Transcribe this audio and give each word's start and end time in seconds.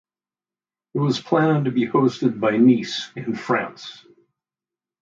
It 0.95 0.97
was 0.99 1.21
planned 1.21 1.65
to 1.65 1.71
be 1.71 1.87
hosted 1.87 2.39
by 2.39 2.57
Nice 2.57 3.11
in 3.15 3.35
France. 3.35 4.03